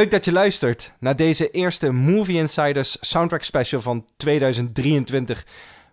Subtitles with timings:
[0.00, 5.46] Leuk dat je luistert naar deze eerste Movie Insiders Soundtrack Special van 2023.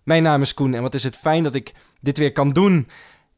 [0.04, 2.88] Mijn naam is Koen en wat is het fijn dat ik dit weer kan doen.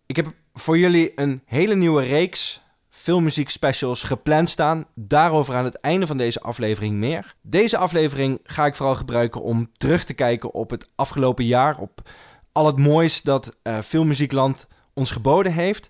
[0.06, 4.86] Ik heb voor jullie een hele nieuwe reeks filmmuziek specials gepland staan.
[4.96, 7.36] Daarover aan het einde van deze aflevering meer.
[7.42, 11.78] Deze aflevering ga ik vooral gebruiken om terug te kijken op het afgelopen jaar.
[11.78, 12.10] Op
[12.52, 15.90] al het moois dat uh, filmmuziekland ons geboden heeft.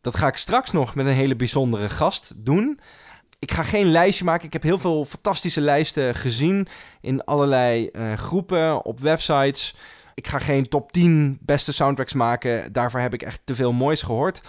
[0.00, 2.80] Dat ga ik straks nog met een hele bijzondere gast doen.
[3.42, 4.46] Ik ga geen lijstje maken.
[4.46, 6.66] Ik heb heel veel fantastische lijsten gezien
[7.00, 9.74] in allerlei uh, groepen, op websites.
[10.14, 12.72] Ik ga geen top 10 beste soundtracks maken.
[12.72, 14.42] Daarvoor heb ik echt te veel moois gehoord.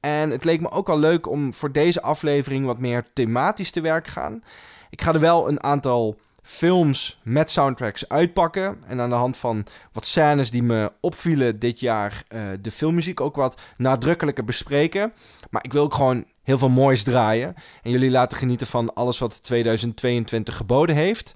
[0.00, 3.80] En het leek me ook al leuk om voor deze aflevering wat meer thematisch te
[3.80, 4.42] werk gaan.
[4.90, 8.78] Ik ga er wel een aantal films met soundtracks uitpakken.
[8.86, 13.20] En aan de hand van wat scènes die me opvielen dit jaar, uh, de filmmuziek
[13.20, 15.12] ook wat nadrukkelijker bespreken.
[15.50, 17.54] Maar ik wil ook gewoon heel veel moois draaien.
[17.82, 21.34] En jullie laten genieten van alles wat 2022 geboden heeft.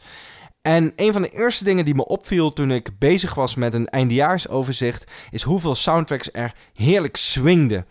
[0.62, 3.88] En een van de eerste dingen die me opviel toen ik bezig was met een
[3.88, 7.86] eindejaarsoverzicht, is hoeveel soundtracks er heerlijk swingden.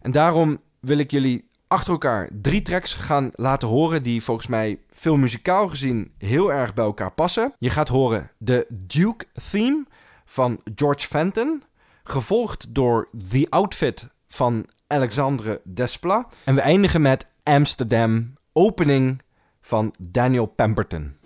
[0.00, 4.78] En daarom wil ik jullie achter elkaar drie tracks gaan laten horen die volgens mij
[4.90, 7.54] veel muzikaal gezien heel erg bij elkaar passen.
[7.58, 9.84] Je gaat horen de Duke Theme
[10.24, 11.62] van George Fenton,
[12.04, 16.34] gevolgd door The Outfit van Alexandre Desplat.
[16.44, 19.22] En we eindigen met Amsterdam, opening
[19.60, 21.16] van Daniel Pemberton.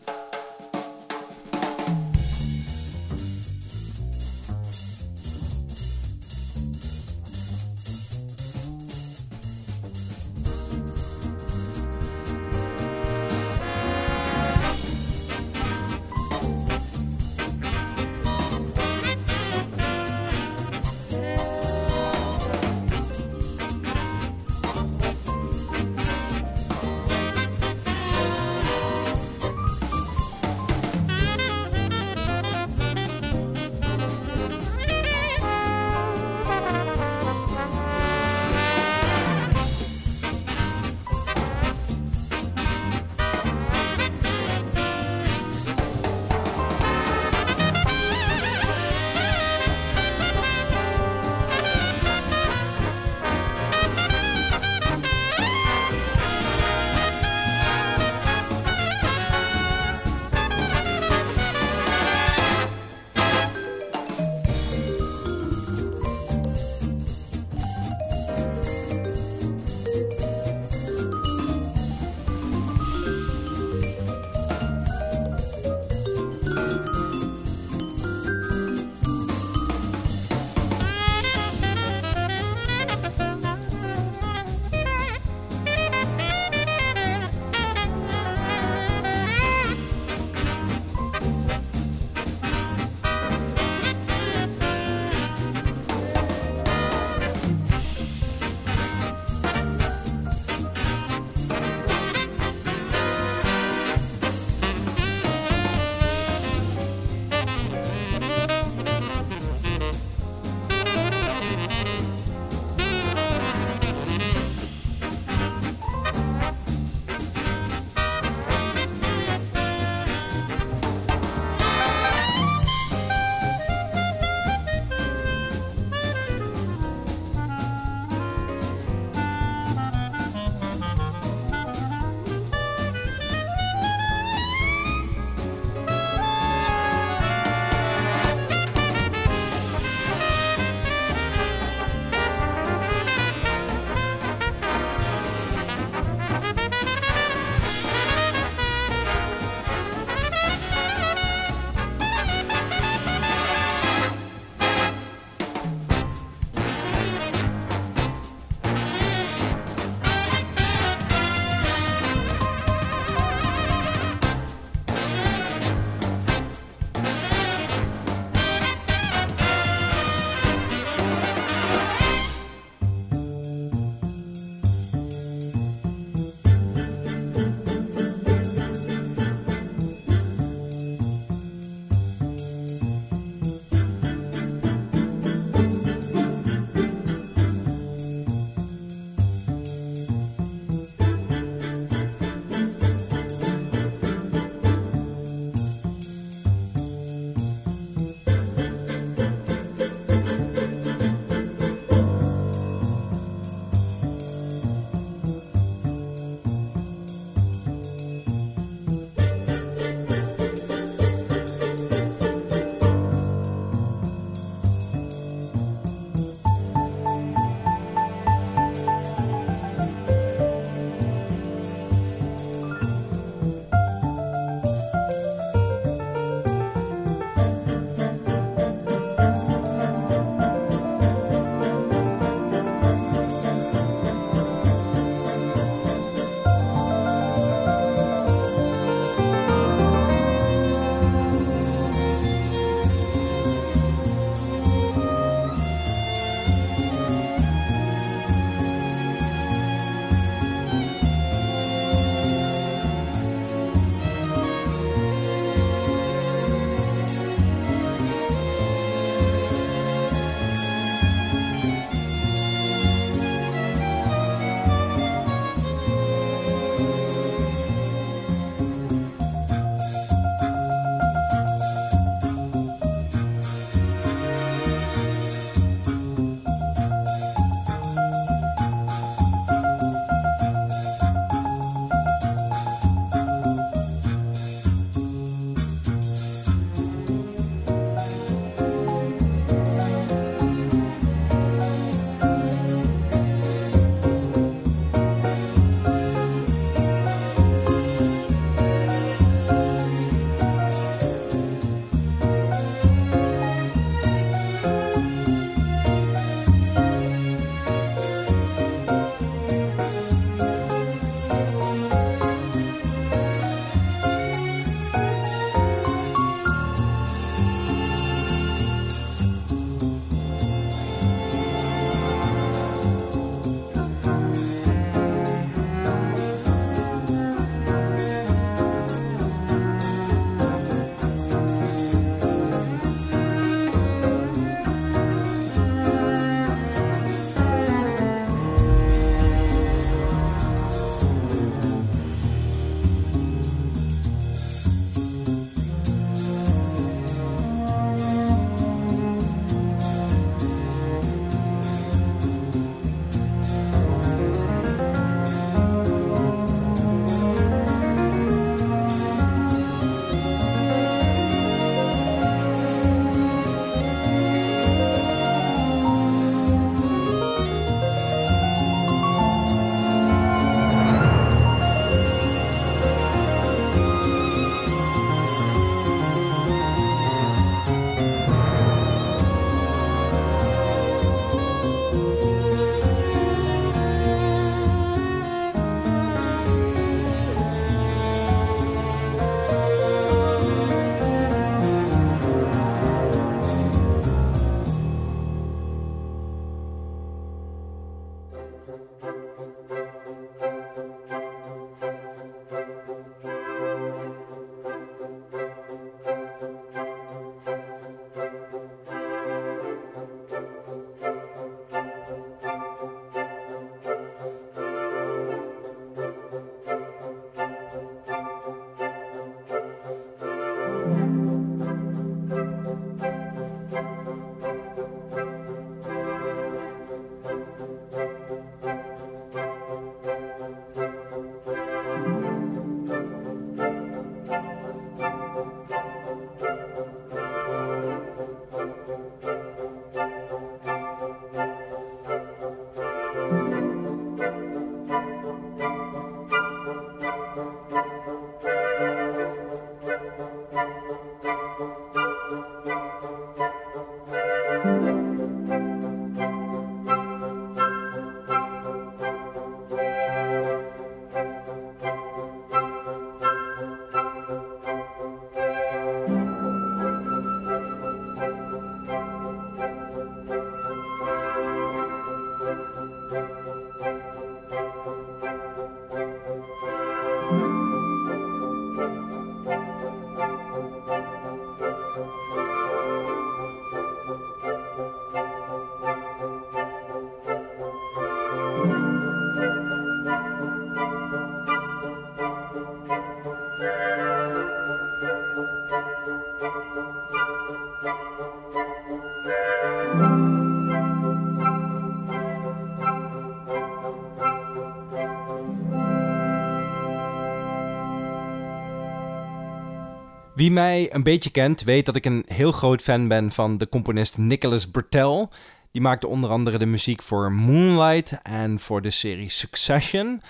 [510.47, 513.69] Wie mij een beetje kent, weet dat ik een heel groot fan ben van de
[513.69, 515.31] componist Nicholas Bertel.
[515.71, 520.23] Die maakte onder andere de muziek voor Moonlight en voor de serie Succession.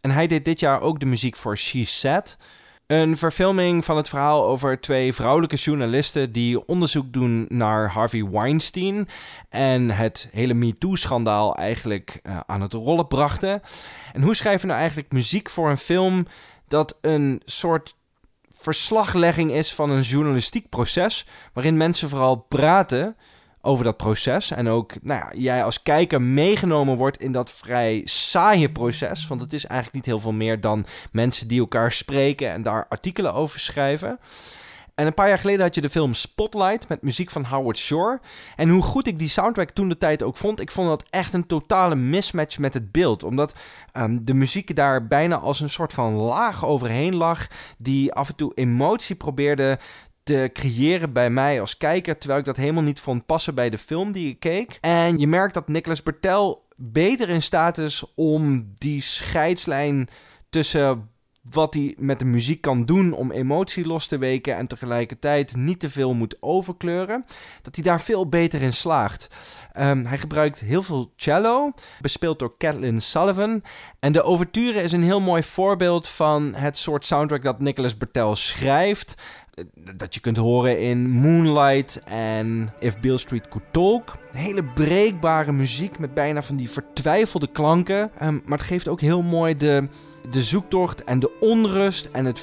[0.00, 2.36] En hij deed dit jaar ook de muziek voor She Said.
[2.86, 9.08] Een verfilming van het verhaal over twee vrouwelijke journalisten die onderzoek doen naar Harvey Weinstein
[9.48, 13.60] en het hele MeToo-schandaal eigenlijk uh, aan het rollen brachten.
[14.12, 16.26] En hoe schrijven nou eigenlijk muziek voor een film
[16.66, 17.94] dat een soort
[18.54, 23.16] verslaglegging is van een journalistiek proces, waarin mensen vooral praten
[23.60, 24.50] over dat proces.
[24.50, 29.26] En ook nou ja, jij als kijker meegenomen wordt in dat vrij saaie proces.
[29.26, 32.86] Want het is eigenlijk niet heel veel meer dan mensen die elkaar spreken en daar
[32.88, 34.18] artikelen over schrijven.
[34.94, 38.20] En een paar jaar geleden had je de film Spotlight met muziek van Howard Shore.
[38.56, 41.32] En hoe goed ik die soundtrack toen de tijd ook vond, ik vond dat echt
[41.32, 43.22] een totale mismatch met het beeld.
[43.22, 43.54] Omdat
[43.92, 47.46] um, de muziek daar bijna als een soort van laag overheen lag,
[47.78, 49.78] die af en toe emotie probeerde
[50.22, 53.78] te creëren bij mij als kijker, terwijl ik dat helemaal niet vond passen bij de
[53.78, 54.78] film die ik keek.
[54.80, 60.08] En je merkt dat Nicholas Bertel beter in staat is om die scheidslijn
[60.50, 61.08] tussen
[61.50, 65.80] wat hij met de muziek kan doen om emotie los te weken en tegelijkertijd niet
[65.80, 67.24] te veel moet overkleuren,
[67.62, 69.28] dat hij daar veel beter in slaagt.
[69.78, 73.62] Um, hij gebruikt heel veel cello, bespeeld door Kathleen Sullivan.
[73.98, 78.36] En de overture is een heel mooi voorbeeld van het soort soundtrack dat Nicholas Bertel
[78.36, 79.14] schrijft
[79.94, 84.16] dat je kunt horen in Moonlight en If Bill Street Could Talk.
[84.32, 88.10] Hele breekbare muziek met bijna van die vertwijfelde klanken.
[88.22, 89.88] Um, maar het geeft ook heel mooi de,
[90.30, 92.42] de zoektocht en de onrust en het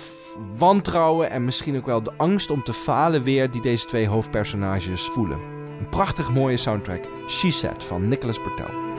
[0.55, 5.05] wantrouwen en misschien ook wel de angst om te falen weer die deze twee hoofdpersonages
[5.05, 5.39] voelen.
[5.79, 8.90] Een prachtig mooie soundtrack, She Said van Nicholas Bertel.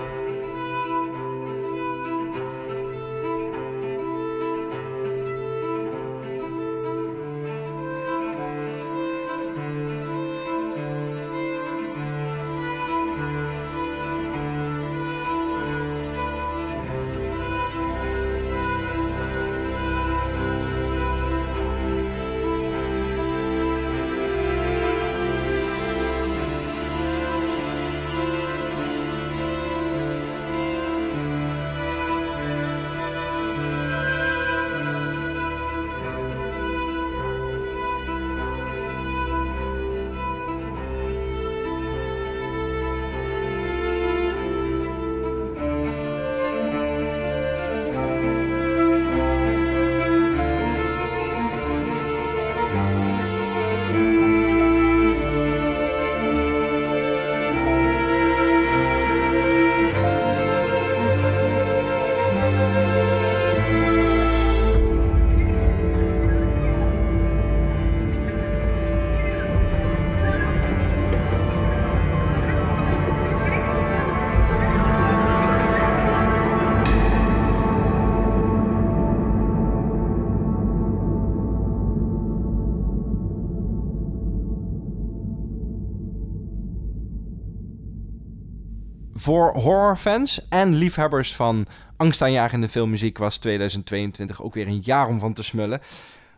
[89.23, 95.33] Voor horrorfans en liefhebbers van angstaanjagende filmmuziek was 2022 ook weer een jaar om van
[95.33, 95.81] te smullen.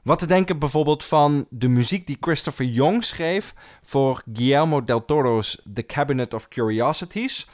[0.02, 5.62] Wat te denken bijvoorbeeld van de muziek die Christopher Young schreef voor Guillermo del Toro's
[5.74, 7.48] The Cabinet of Curiosities.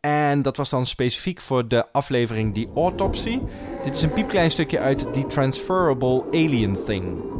[0.00, 3.38] En dat was dan specifiek voor de aflevering The Autopsy.
[3.84, 7.39] Dit is een piepklein stukje uit The Transferable Alien Thing.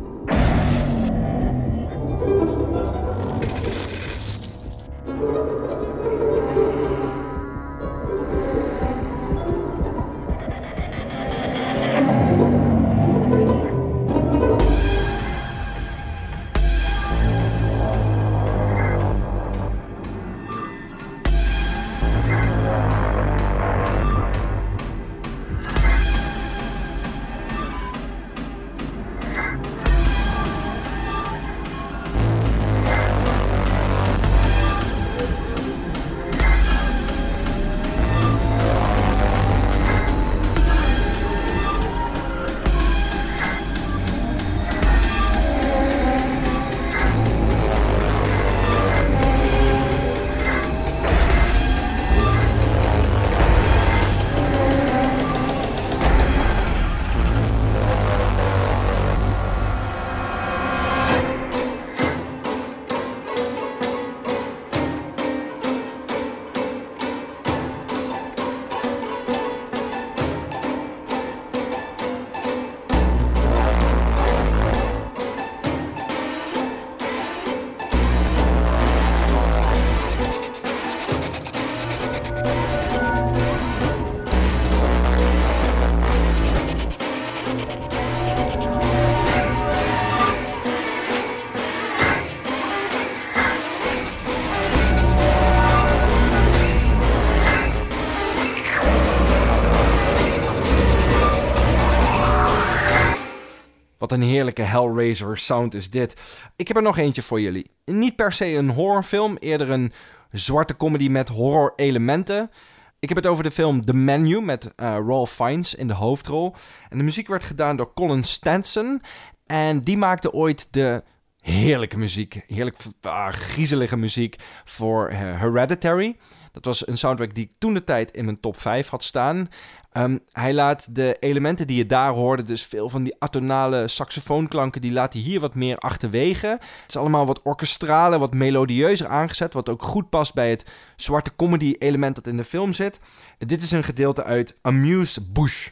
[104.11, 106.17] Wat een heerlijke Hellraiser sound is dit.
[106.57, 107.71] Ik heb er nog eentje voor jullie.
[107.85, 109.93] Niet per se een horrorfilm, eerder een
[110.31, 112.51] zwarte comedy met horror elementen.
[112.99, 114.73] Ik heb het over de film The Menu met uh,
[115.07, 116.55] Ralph Fiennes in de hoofdrol.
[116.89, 119.03] En de muziek werd gedaan door Colin Stanson.
[119.47, 121.03] En die maakte ooit de
[121.41, 126.17] heerlijke muziek, heerlijk ah, griezelige muziek voor uh, Hereditary.
[126.53, 129.49] Dat was een soundtrack die ik toen de tijd in mijn top 5 had staan.
[129.93, 134.81] Um, hij laat de elementen die je daar hoorde, dus veel van die atonale saxofoonklanken,
[134.81, 136.47] die laat hij hier wat meer achterwege.
[136.47, 140.67] Het is allemaal wat orkestraler, wat melodieuzer aangezet, wat ook goed past bij het
[140.97, 143.01] zwarte comedy element dat in de film zit.
[143.39, 145.69] Dit is een gedeelte uit Amuse Bush.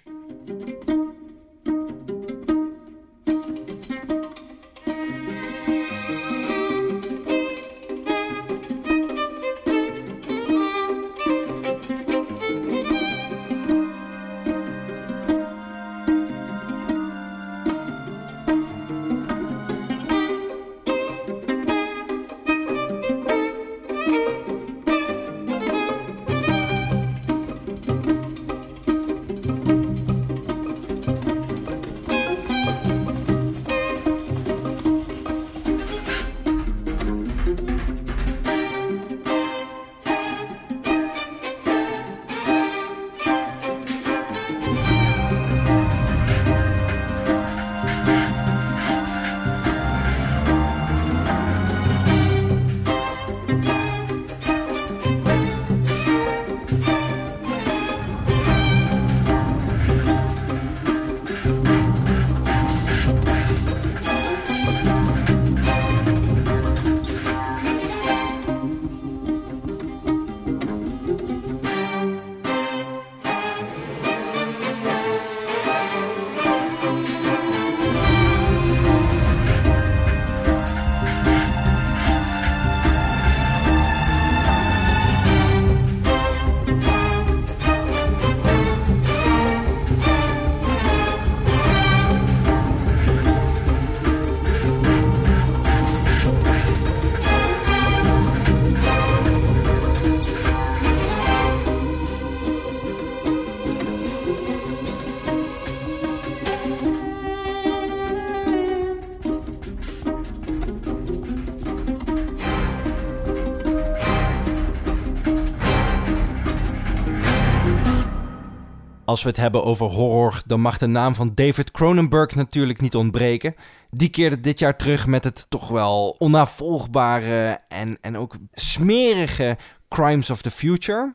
[119.08, 122.94] Als we het hebben over horror, dan mag de naam van David Cronenberg natuurlijk niet
[122.94, 123.54] ontbreken.
[123.90, 129.56] Die keerde dit jaar terug met het toch wel onnavolgbare en, en ook smerige
[129.88, 131.14] Crimes of the Future.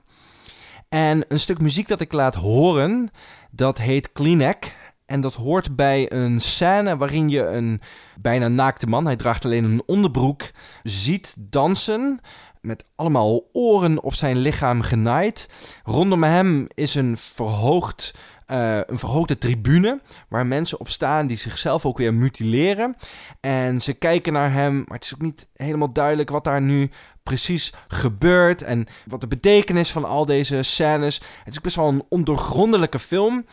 [0.89, 3.09] En een stuk muziek dat ik laat horen,
[3.51, 4.77] dat heet Kleeneck.
[5.05, 7.81] En dat hoort bij een scène waarin je een
[8.21, 10.51] bijna naakte man, hij draagt alleen een onderbroek,
[10.83, 12.19] ziet dansen
[12.63, 15.49] met allemaal oren op zijn lichaam genaaid.
[15.83, 18.13] Rondom hem is een, verhoogd,
[18.47, 22.95] uh, een verhoogde tribune waar mensen op staan die zichzelf ook weer mutileren.
[23.39, 26.89] En ze kijken naar hem, maar het is ook niet helemaal duidelijk wat daar nu
[27.23, 31.21] precies gebeurt en wat de betekenis van al deze scènes.
[31.43, 33.45] Het is best wel een ondoorgrondelijke film.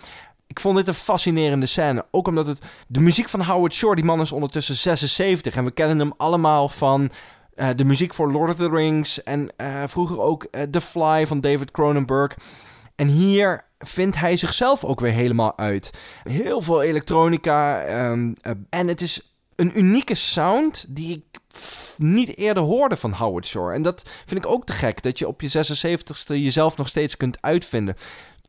[0.46, 2.06] Ik vond dit een fascinerende scène.
[2.10, 2.62] Ook omdat het.
[2.88, 5.54] De muziek van Howard Shore, die man is ondertussen 76.
[5.54, 7.10] En we kennen hem allemaal van
[7.60, 11.26] uh, de muziek voor Lord of the Rings en uh, vroeger ook uh, The Fly
[11.26, 12.36] van David Cronenberg.
[12.96, 15.90] En hier vindt hij zichzelf ook weer helemaal uit.
[16.22, 18.32] Heel veel elektronica um,
[18.70, 21.40] en het is een unieke sound die ik
[21.96, 23.74] niet eerder hoorde van Howard Shore.
[23.74, 27.16] En dat vind ik ook te gek, dat je op je 76ste jezelf nog steeds
[27.16, 27.94] kunt uitvinden.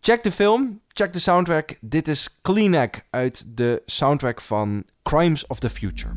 [0.02, 1.78] Check de film, check de soundtrack.
[1.82, 6.13] Dit is Kleeneck uit de soundtrack van Crimes of the Future.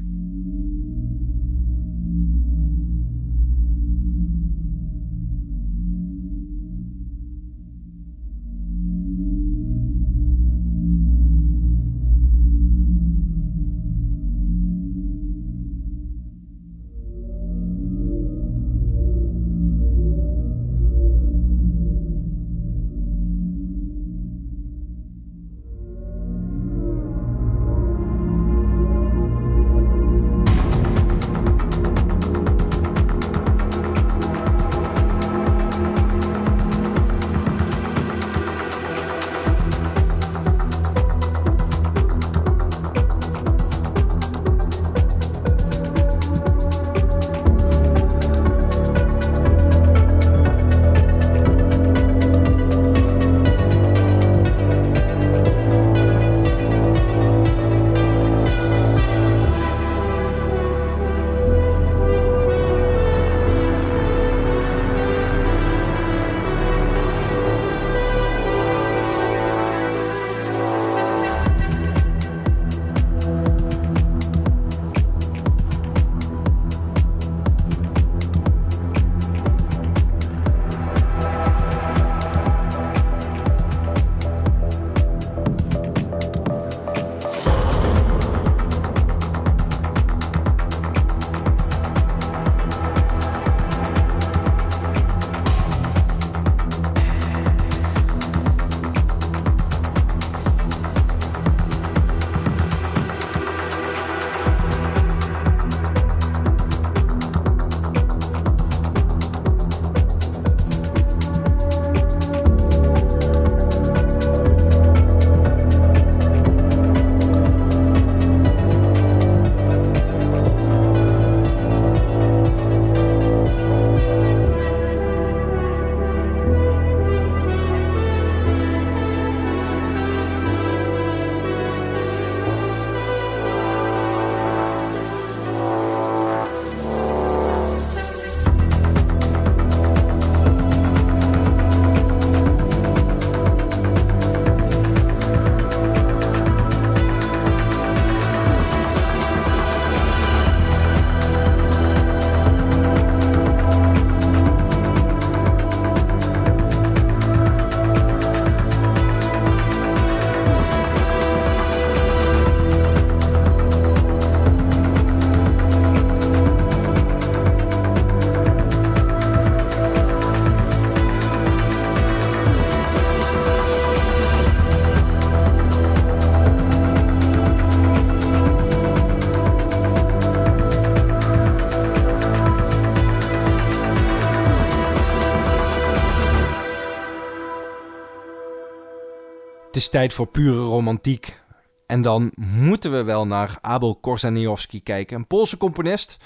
[189.90, 191.42] Tijd voor pure romantiek.
[191.86, 195.16] En dan moeten we wel naar Abel Korzeniowski kijken.
[195.16, 196.16] Een Poolse componist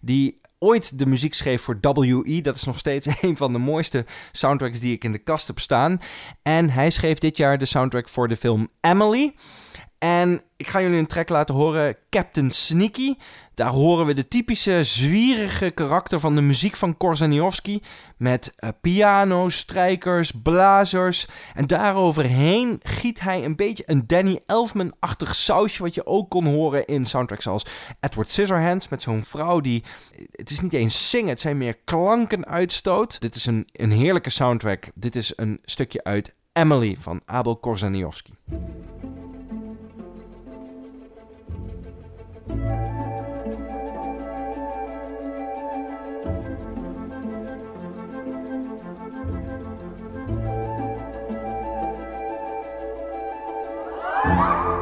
[0.00, 2.40] die ooit de muziek schreef voor WE.
[2.42, 5.58] Dat is nog steeds een van de mooiste soundtracks die ik in de kast heb
[5.58, 6.00] staan.
[6.42, 9.34] En hij schreef dit jaar de soundtrack voor de film Emily.
[9.98, 13.14] En ik ga jullie een track laten horen, Captain Sneaky.
[13.54, 17.82] Daar horen we de typische zwierige karakter van de muziek van Korzeniowski.
[18.16, 21.26] Met uh, piano, strijkers, blazers.
[21.54, 25.82] En daaroverheen giet hij een beetje een Danny Elfman-achtig sausje.
[25.82, 27.66] Wat je ook kon horen in soundtracks als
[28.00, 28.88] Edward Scissorhands.
[28.88, 29.84] Met zo'n vrouw die.
[30.32, 33.20] Het is niet eens zingen, het zijn meer klanken uitstoot.
[33.20, 34.90] Dit is een, een heerlijke soundtrack.
[34.94, 38.32] Dit is een stukje uit Emily van Abel Korzeniowski.
[54.24, 54.77] Horror,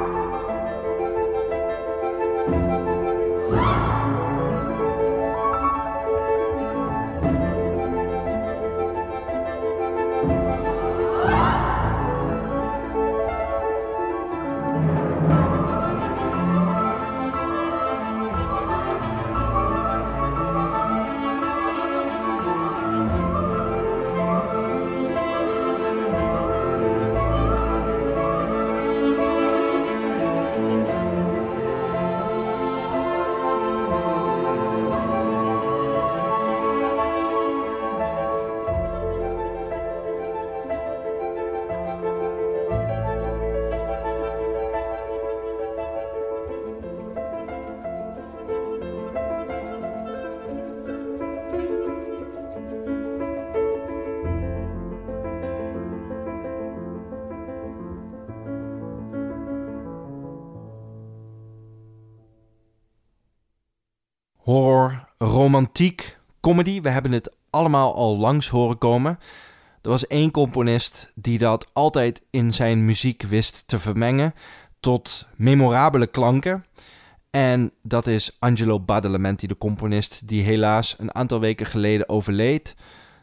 [65.36, 66.80] romantiek, comedy.
[66.80, 69.18] We hebben het allemaal al langs horen komen.
[69.82, 74.34] Er was één componist die dat altijd in zijn muziek wist te vermengen
[74.80, 76.64] tot memorabele klanken.
[77.30, 82.74] En dat is Angelo Badalamenti, de componist die helaas een aantal weken geleden overleed.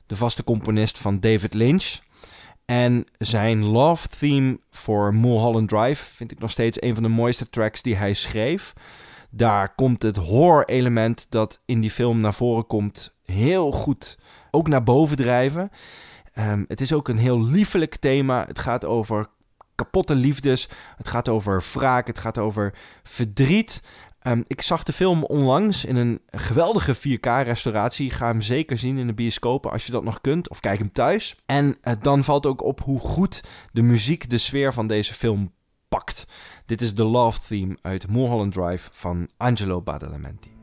[0.08, 2.00] De vaste componist van David Lynch.
[2.66, 7.50] En zijn love theme voor Mulholland Drive vind ik nog steeds een van de mooiste
[7.50, 8.74] tracks die hij schreef.
[9.36, 14.20] Daar komt het horror-element dat in die film naar voren komt heel goed
[14.52, 15.70] ook naar boven drijven.
[16.40, 18.46] Um, het is ook een heel liefelijk thema.
[18.48, 19.28] Het gaat over
[19.76, 20.70] kapotte liefdes.
[20.98, 22.08] Het gaat over wraak.
[22.08, 23.84] Het gaat over verdriet.
[24.28, 28.12] Um, ik zag de film onlangs in een geweldige 4K-restauratie.
[28.12, 30.50] Ga hem zeker zien in de bioscopen als je dat nog kunt.
[30.50, 31.36] Of kijk hem thuis.
[31.46, 35.52] En uh, dan valt ook op hoe goed de muziek de sfeer van deze film
[35.88, 36.26] pakt.
[36.66, 40.63] Dit is de Love Theme uit Mulholland Drive van Angelo Badalamenti.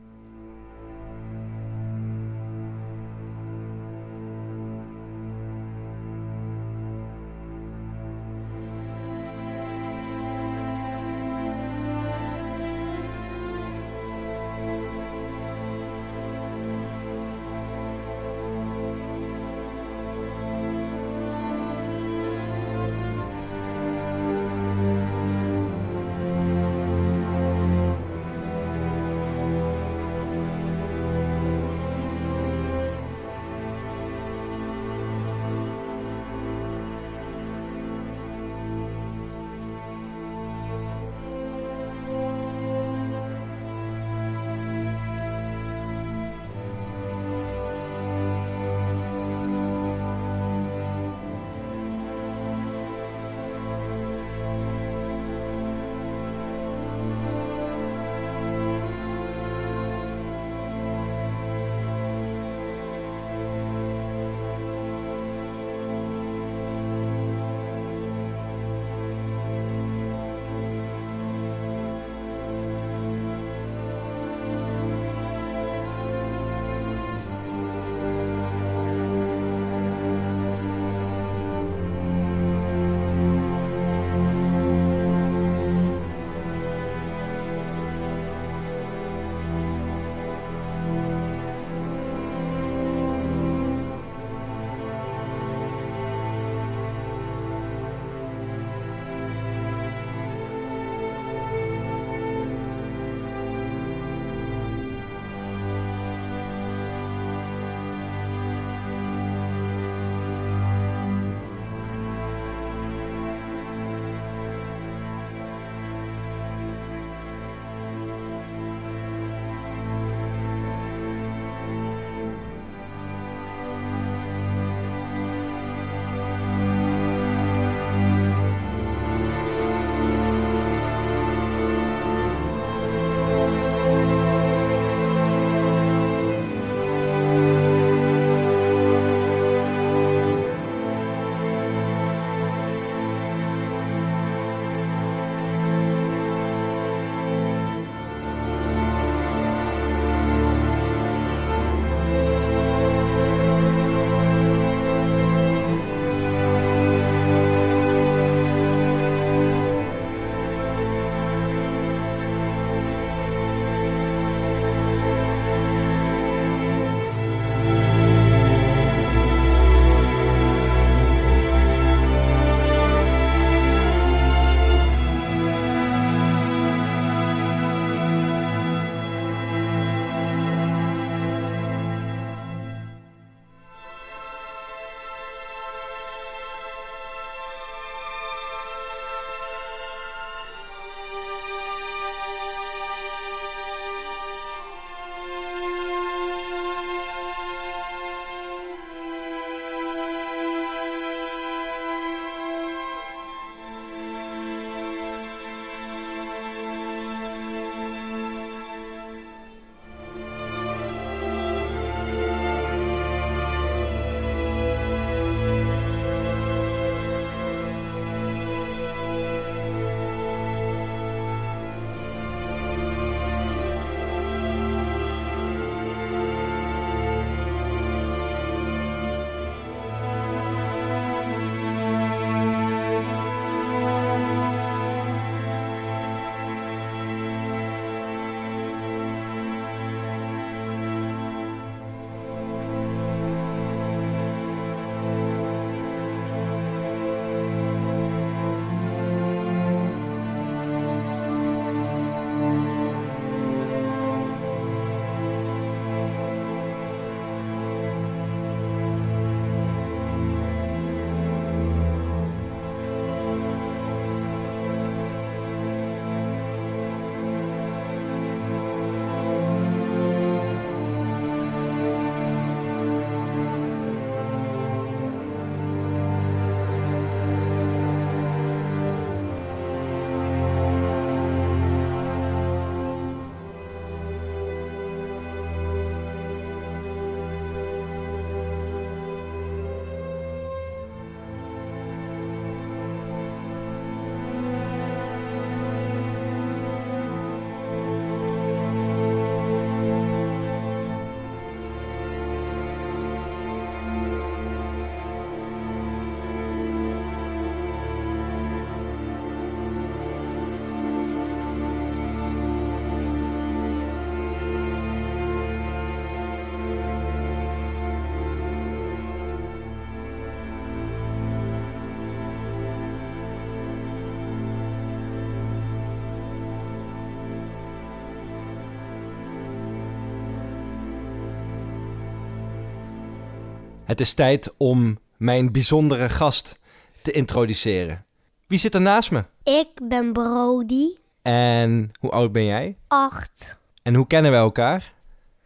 [333.91, 336.59] Het is tijd om mijn bijzondere gast
[337.01, 338.05] te introduceren.
[338.47, 339.25] Wie zit er naast me?
[339.43, 342.77] Ik ben Brody, En hoe oud ben jij?
[342.87, 343.59] 8.
[343.83, 344.93] En hoe kennen we elkaar?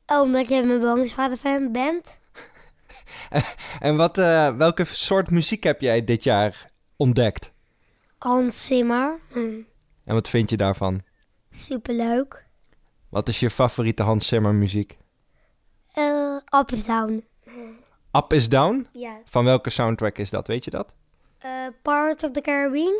[0.05, 2.19] Omdat jij mijn bonusvader-fan bent.
[3.79, 7.51] En wat, eh, welke soort muziek heb jij dit jaar ontdekt?
[8.17, 9.19] Hans Zimmer.
[9.31, 9.60] Hm,
[10.03, 11.01] En wat vind je daarvan?
[11.51, 12.45] superleuk.
[13.10, 14.97] Wat is je favoriete Hans Zimmer muziek?
[15.93, 17.23] Eh Up Down.
[18.15, 18.88] Up is Down?
[18.91, 19.17] Ja.
[19.25, 20.47] Van welke soundtrack is dat?
[20.47, 20.93] Weet je dat?
[21.38, 21.51] Eh
[21.82, 22.93] Part of the Caribbean.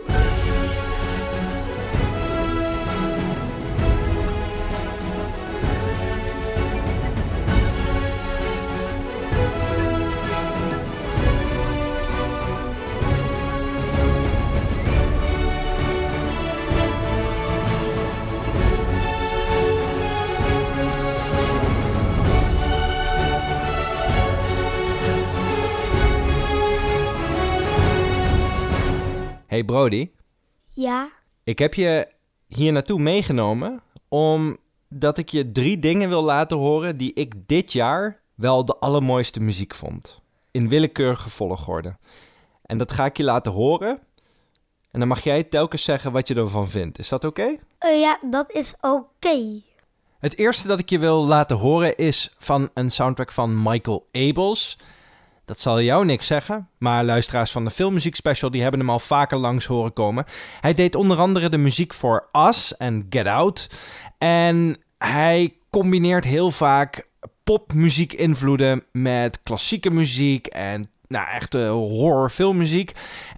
[29.65, 30.10] Hey Brody,
[30.71, 31.10] Ja.
[31.43, 32.08] ik heb je
[32.47, 38.21] hier naartoe meegenomen omdat ik je drie dingen wil laten horen die ik dit jaar
[38.36, 40.21] wel de allermooiste muziek vond.
[40.51, 41.97] In willekeurige volgorde.
[42.62, 43.99] En dat ga ik je laten horen.
[44.91, 46.99] En dan mag jij telkens zeggen wat je ervan vindt.
[46.99, 47.56] Is dat oké?
[47.78, 49.62] Eh, ja, dat is oké.
[50.19, 54.78] Het eerste dat ik je wil laten horen is van een soundtrack van Michael Abels.
[55.45, 58.99] Dat zal jou niks zeggen, maar luisteraars van de filmmuziek special die hebben hem al
[58.99, 60.25] vaker langs horen komen.
[60.62, 63.69] Hij deed onder andere de muziek voor Us en Get Out.
[64.17, 67.08] En hij combineert heel vaak
[67.43, 72.91] popmuziek invloeden met klassieke muziek en nou, echte horror filmmuziek.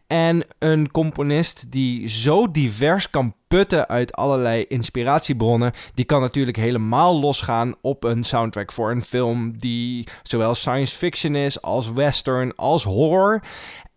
[0.08, 7.20] En een componist die zo divers kan putten uit allerlei inspiratiebronnen, die kan natuurlijk helemaal
[7.20, 12.84] losgaan op een soundtrack voor een film die zowel science fiction is als western als
[12.84, 13.42] horror.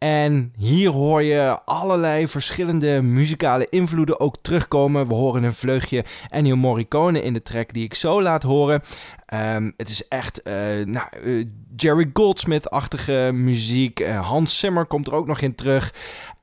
[0.01, 5.07] En hier hoor je allerlei verschillende muzikale invloeden ook terugkomen.
[5.07, 8.83] We horen een vleugje Ennio Morricone in de track die ik zo laat horen.
[9.27, 11.45] Ehm, het is echt eh, nou, eh,
[11.77, 14.01] Jerry Goldsmith-achtige muziek.
[14.01, 15.95] Eh, Hans Zimmer komt er ook nog in terug.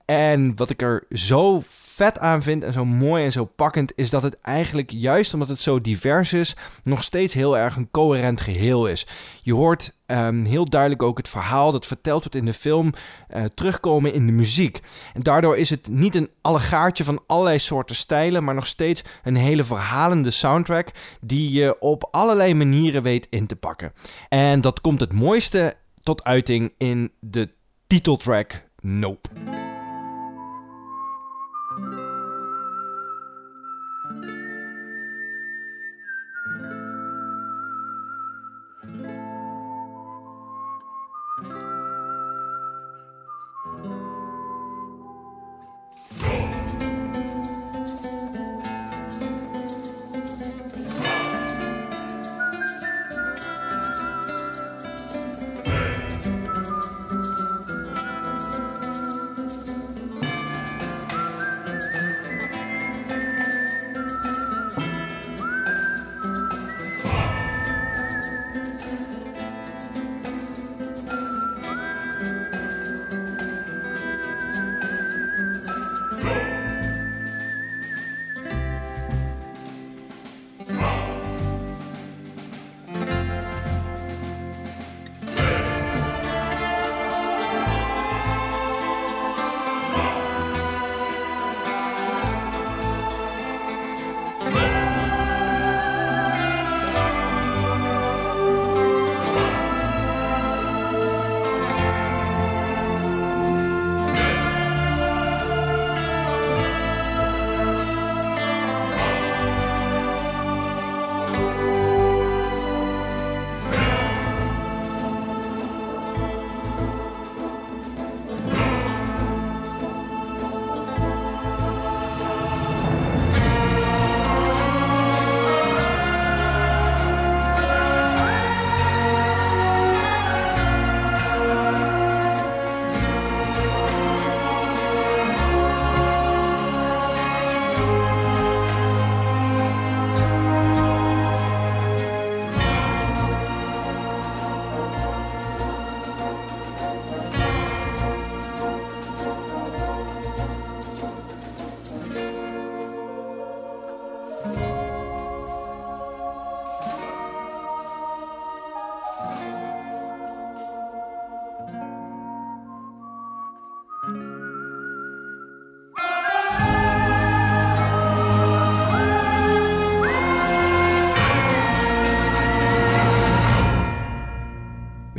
[0.08, 4.10] En wat ik er zo vet aan vind en zo mooi en zo pakkend, is
[4.10, 8.42] dat het eigenlijk, juist omdat het zo divers is, nog steeds heel erg een coherent
[8.42, 9.08] geheel is.
[9.44, 12.94] Je hoort ehm, heel duidelijk ook het verhaal dat verteld wordt in de film
[13.28, 14.80] eh, terugkomen in de muziek.
[15.14, 19.36] En daardoor is het niet een allegaartje van allerlei soorten stijlen, maar nog steeds een
[19.36, 20.92] hele verhalende soundtrack
[21.22, 23.94] die je op allerlei manieren weet in te pakken.
[24.30, 27.50] En dat komt het mooiste tot uiting in de
[27.88, 29.67] titeltrack Nope.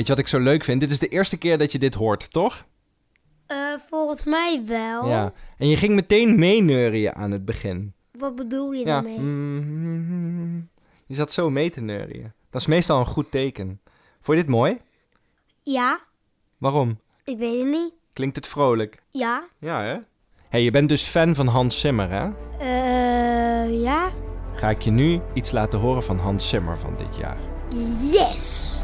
[0.08, 0.80] Je wat ik zo leuk vind?
[0.80, 2.66] Dit is de eerste keer dat je dit hoort, toch?
[3.46, 3.56] Eh,
[3.90, 5.08] volgens mij wel.
[5.08, 5.32] Ja.
[5.58, 7.92] En je ging meteen meeneurien aan het begin.
[8.12, 8.84] Wat bedoel je Ja.
[8.84, 9.18] daarmee?
[9.18, 10.68] Mm,
[11.06, 12.32] Je zat zo mee te neurien.
[12.50, 13.80] Dat is meestal een goed teken.
[14.20, 14.78] Vond je dit mooi?
[15.62, 16.00] Ja,
[16.58, 16.98] Waarom?
[17.24, 17.92] ik weet het niet.
[18.12, 19.02] Klinkt het vrolijk?
[19.10, 19.44] Ja.
[19.58, 19.96] Ja, hè?
[20.48, 22.28] hey, je bent dus fan van Hans Zimmer, hè?
[22.58, 24.10] Eh, ja.
[24.54, 27.36] Ga ik je nu iets laten horen van Hans Zimmer van dit jaar.
[28.12, 28.77] Yes!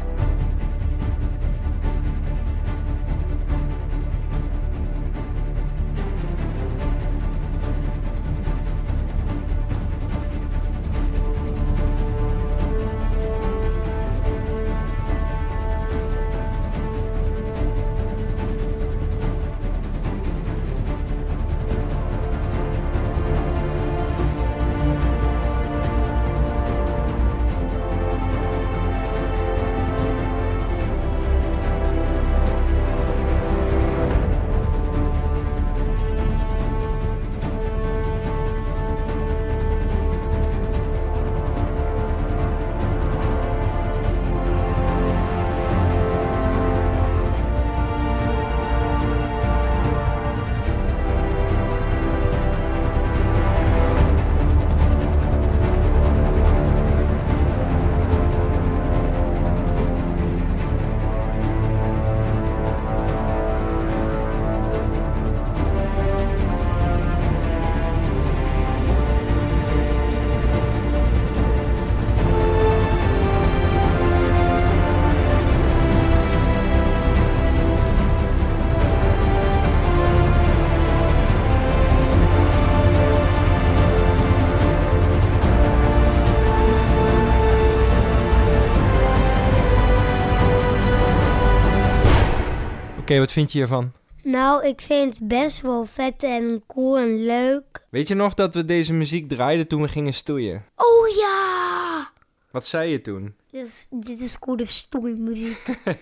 [93.05, 93.91] Oké, wat vind je hiervan?
[94.23, 97.85] Nou, ik vind het best wel vet en cool en leuk.
[97.89, 100.65] Weet je nog dat we deze muziek draaiden toen we gingen stoeien?
[100.75, 102.09] Oh ja!
[102.51, 103.35] Wat zei je toen?
[103.51, 105.67] Dit is, dit is coole stoeimuziek.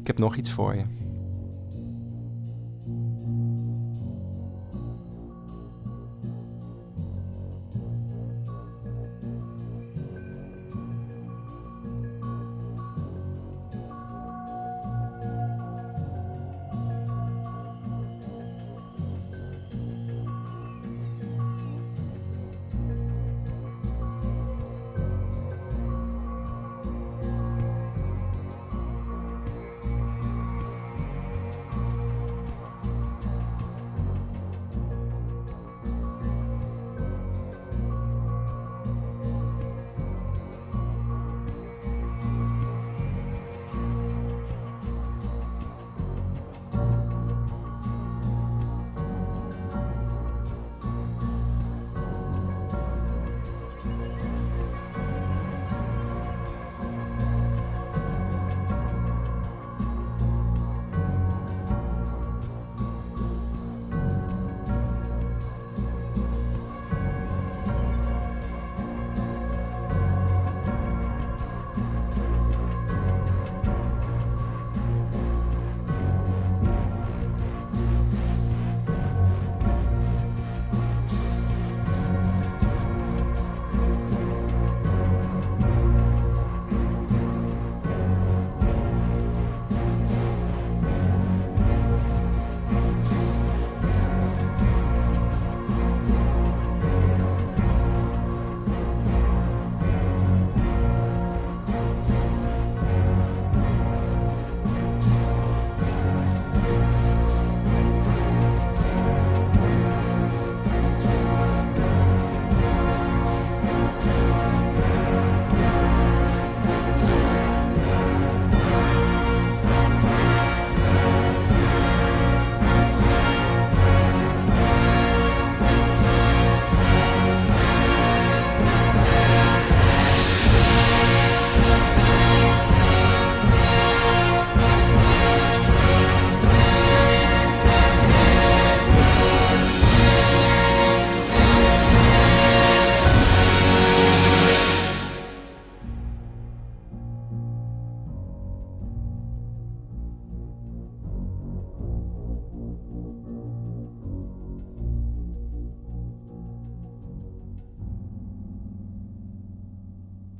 [0.00, 0.84] Ik heb nog iets voor je.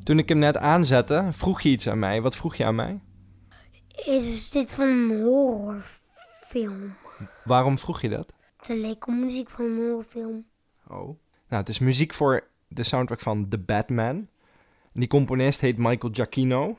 [0.08, 2.22] Toen ik hem net aanzette, vroeg je iets aan mij.
[2.22, 3.00] Wat vroeg je aan mij?
[4.04, 6.94] Is dit van een horrorfilm?
[7.44, 8.32] Waarom vroeg je dat?
[8.56, 10.46] Het leek op muziek van een horrorfilm.
[10.86, 10.98] Oh.
[10.98, 11.16] Nou,
[11.48, 14.28] het is muziek voor de soundtrack van The Batman.
[14.92, 16.76] Die componist heet Michael Giacchino.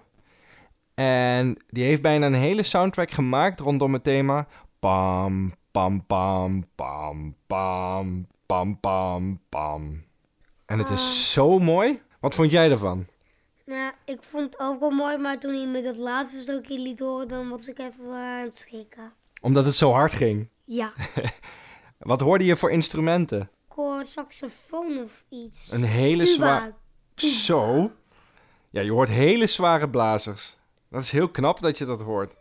[0.94, 4.48] En die heeft bijna een hele soundtrack gemaakt rondom het thema...
[4.80, 10.04] Pam, pam, pam, pam, pam, pam, pam, pam.
[10.66, 12.02] En het is zo mooi.
[12.20, 13.06] Wat vond jij ervan?
[13.70, 17.00] Nou, ik vond het ook wel mooi, maar toen hij me dat laatste stukje liet
[17.00, 19.14] horen, dan was ik even aan het schrikken.
[19.42, 20.50] Omdat het zo hard ging.
[20.66, 20.94] Ja,
[22.00, 23.42] Wat hoorde je voor instrumenten?
[23.42, 25.72] ik hoor saxofoon of iets.
[25.72, 26.74] Een hele zware...
[27.16, 27.92] Zo?
[28.70, 30.58] Ja, je hoort hele zware blazers.
[30.90, 32.36] Dat is heel knap dat je dat hoort.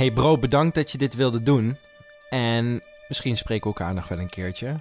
[0.00, 1.76] Hey bro, bedankt dat je dit wilde doen.
[2.28, 4.80] En misschien spreken we elkaar nog wel een keertje.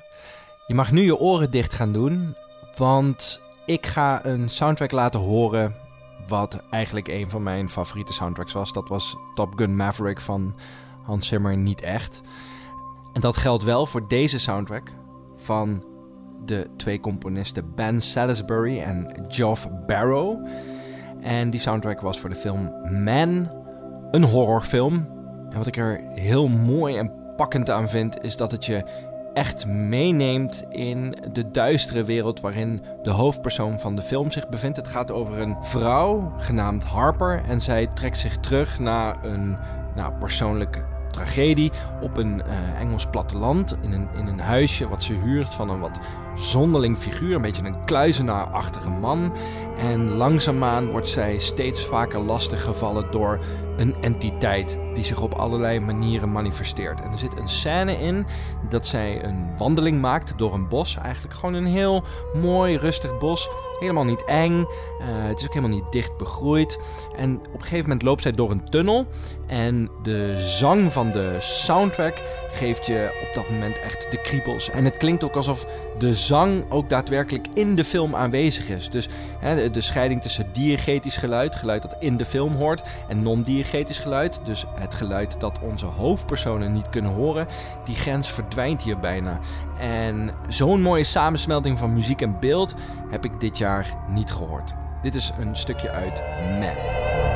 [0.68, 2.36] Je mag nu je oren dicht gaan doen,
[2.76, 5.76] want ik ga een soundtrack laten horen
[6.28, 8.74] wat eigenlijk een van mijn favoriete soundtracks was.
[8.74, 10.56] Dat was Top Gun Maverick van
[11.04, 12.22] Hans Zimmer niet echt.
[13.14, 14.92] En dat geldt wel voor deze soundtrack
[15.36, 15.84] van
[16.46, 20.48] de twee componisten Ben Salisbury en Geoff Barrow.
[21.22, 23.59] En die soundtrack was voor de film Man,
[24.12, 25.08] een horrorfilm.
[25.50, 28.84] En wat ik er heel mooi en pakkend aan vind, is dat het je
[29.34, 34.78] echt meeneemt in de duistere wereld waarin de hoofdpersoon van de film zich bevindt.
[34.78, 39.58] Het gaat over een vrouw genaamd Harper en zij trekt zich terug na een
[39.96, 45.14] nou, persoonlijke tragedie op een eh, Engels platteland in een, in een huisje wat ze
[45.14, 46.00] huurt van een wat
[46.36, 49.34] zonderling figuur, een beetje een kluizenaarachtige man.
[49.78, 53.40] En langzaamaan wordt zij steeds vaker lastiggevallen door
[53.80, 57.02] een entiteit die zich op allerlei manieren manifesteert.
[57.02, 58.26] En er zit een scène in
[58.70, 60.96] dat zij een wandeling maakt door een bos.
[60.96, 62.04] Eigenlijk gewoon een heel
[62.34, 63.50] mooi, rustig bos.
[63.80, 64.66] Helemaal niet eng.
[65.00, 66.80] Eh, het is ook helemaal niet dicht begroeid.
[67.16, 69.08] En op een gegeven moment loopt zij door een tunnel.
[69.48, 72.22] En de zang van de soundtrack
[72.52, 74.70] geeft je op dat moment echt de kriebels.
[74.70, 75.66] En het klinkt ook alsof
[75.98, 78.90] de zang ook daadwerkelijk in de film aanwezig is.
[78.90, 79.10] Dus
[79.40, 84.00] hè, de, de scheiding tussen diegetisch geluid, geluid dat in de film hoort, en non-diegetisch
[84.00, 87.48] geluid, dus het geluid dat onze hoofdpersonen niet kunnen horen,
[87.86, 89.40] die grens verdwijnt hier bijna.
[89.80, 92.76] En zo'n mooie samensmelting van muziek en beeld
[93.10, 93.69] heb ik dit jaar
[94.08, 94.74] niet gehoord.
[95.02, 96.24] Dit is een stukje uit
[96.60, 97.29] Man.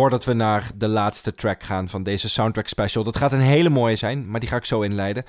[0.00, 3.04] Voordat we naar de laatste track gaan van deze soundtrack special.
[3.04, 5.24] Dat gaat een hele mooie zijn, maar die ga ik zo inleiden.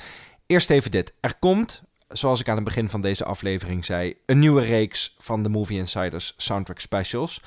[0.46, 1.14] Eerst even dit.
[1.20, 5.44] Er komt, zoals ik aan het begin van deze aflevering zei, een nieuwe reeks van
[5.44, 7.42] de Movie Insiders soundtrack specials.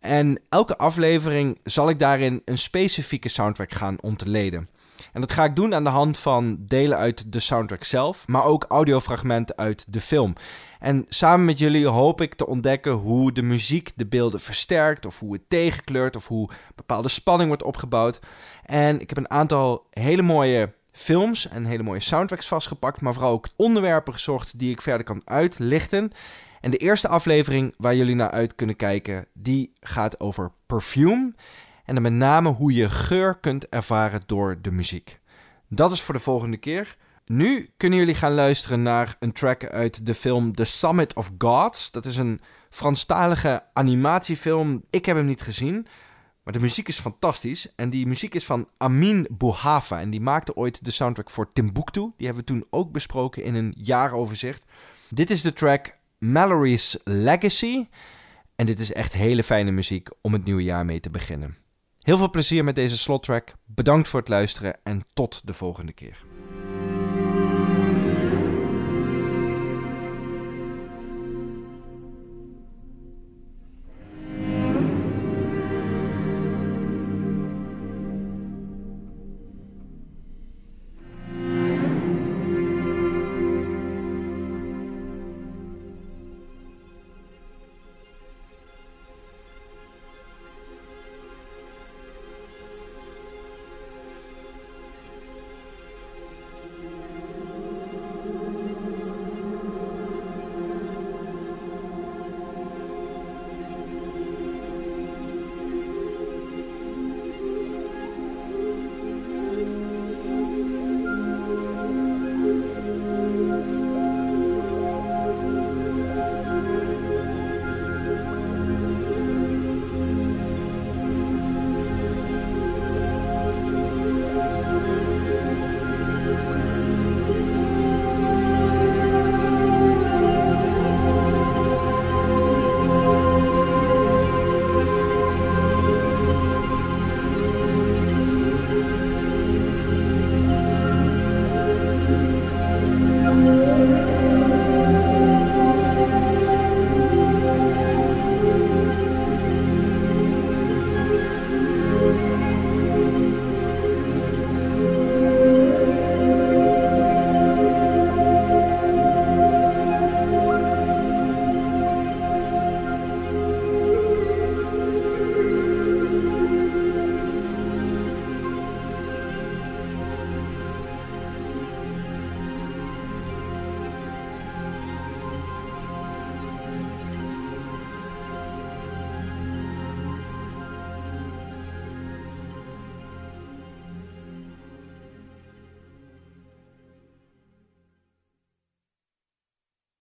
[0.00, 4.68] En elke aflevering zal ik daarin een specifieke soundtrack gaan ontleden.
[5.12, 8.44] En dat ga ik doen aan de hand van delen uit de soundtrack zelf, maar
[8.44, 10.32] ook audiofragmenten uit de film.
[10.78, 15.18] En samen met jullie hoop ik te ontdekken hoe de muziek de beelden versterkt, of
[15.18, 18.20] hoe het tegenkleurt, of hoe bepaalde spanning wordt opgebouwd.
[18.64, 23.32] En ik heb een aantal hele mooie films en hele mooie soundtracks vastgepakt, maar vooral
[23.32, 26.12] ook onderwerpen gezocht die ik verder kan uitlichten.
[26.60, 31.34] En de eerste aflevering waar jullie naar uit kunnen kijken, die gaat over perfume.
[31.88, 35.20] En dan met name hoe je geur kunt ervaren door de muziek.
[35.68, 36.96] Dat is voor de volgende keer.
[37.26, 41.90] Nu kunnen jullie gaan luisteren naar een track uit de film The Summit of Gods.
[41.90, 44.84] Dat is een Franstalige animatiefilm.
[44.90, 45.86] Ik heb hem niet gezien.
[46.42, 47.74] Maar de muziek is fantastisch.
[47.74, 50.00] En die muziek is van Amin Bouhafa.
[50.00, 52.12] En die maakte ooit de soundtrack voor Timbuktu.
[52.16, 54.64] Die hebben we toen ook besproken in een jaaroverzicht.
[55.08, 57.86] Dit is de track Mallory's Legacy.
[58.56, 61.66] En dit is echt hele fijne muziek om het nieuwe jaar mee te beginnen.
[62.08, 63.54] Heel veel plezier met deze slottrack.
[63.64, 66.27] Bedankt voor het luisteren en tot de volgende keer.